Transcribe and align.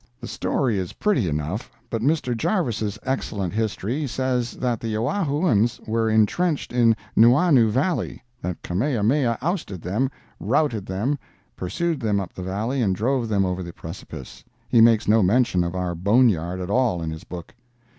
The 0.19 0.27
story 0.27 0.79
is 0.79 0.93
pretty 0.93 1.29
enough, 1.29 1.69
but 1.91 2.01
Mr. 2.01 2.35
Jarves' 2.35 2.97
excellent 3.03 3.53
history 3.53 4.07
says 4.07 4.53
the 4.53 4.95
Oahuans 4.97 5.79
were 5.87 6.09
intrenched 6.09 6.73
in 6.73 6.95
Nuuanu 7.15 7.69
Valley; 7.69 8.23
that 8.41 8.63
Kamehameha 8.63 9.37
ousted 9.43 9.83
them, 9.83 10.09
routed 10.39 10.87
them, 10.87 11.19
pursued 11.55 11.99
them 11.99 12.19
up 12.19 12.33
the 12.33 12.41
valley 12.41 12.81
and 12.81 12.95
drove 12.95 13.29
them 13.29 13.45
over 13.45 13.61
the 13.61 13.71
precipice. 13.73 14.43
He 14.67 14.81
makes 14.81 15.07
no 15.07 15.21
mention 15.21 15.63
of 15.63 15.75
our 15.75 15.93
bone 15.93 16.29
yard 16.29 16.59
at 16.61 16.71
all 16.71 17.03
in 17.03 17.11
his 17.11 17.23
book. 17.23 17.53